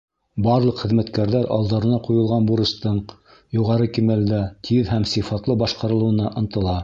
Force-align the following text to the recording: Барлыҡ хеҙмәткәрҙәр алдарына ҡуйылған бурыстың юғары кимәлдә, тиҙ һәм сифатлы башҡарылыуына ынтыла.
Барлыҡ 0.45 0.79
хеҙмәткәрҙәр 0.85 1.43
алдарына 1.57 1.99
ҡуйылған 2.07 2.47
бурыстың 2.51 2.97
юғары 3.59 3.91
кимәлдә, 3.97 4.41
тиҙ 4.69 4.93
һәм 4.95 5.07
сифатлы 5.15 5.61
башҡарылыуына 5.65 6.35
ынтыла. 6.43 6.77